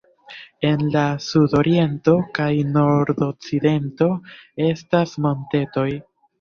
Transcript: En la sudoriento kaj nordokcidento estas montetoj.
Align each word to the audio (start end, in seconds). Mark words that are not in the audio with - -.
En 0.69 0.79
la 0.95 1.03
sudoriento 1.25 2.15
kaj 2.39 2.49
nordokcidento 2.79 4.11
estas 4.73 5.17
montetoj. 5.31 5.89